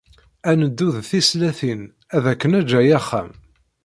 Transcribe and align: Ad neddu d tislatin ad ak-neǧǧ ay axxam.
Ad 0.49 0.55
neddu 0.59 0.87
d 0.95 0.97
tislatin 1.09 1.81
ad 2.15 2.25
ak-neǧǧ 2.31 2.69
ay 2.79 2.89
axxam. 2.97 3.29